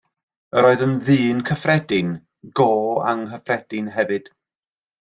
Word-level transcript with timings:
Yr 0.59 0.67
oedd 0.69 0.83
yn 0.85 0.95
ddyn 1.09 1.43
cyffredin 1.49 2.09
go 2.61 2.71
anghyffredin 3.13 3.95
hefyd. 3.99 4.35